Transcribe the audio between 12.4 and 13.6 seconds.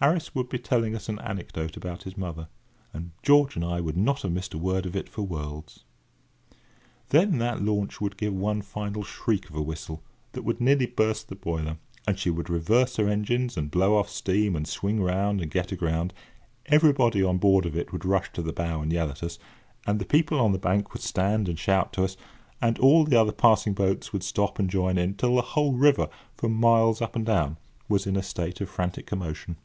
reverse her engines,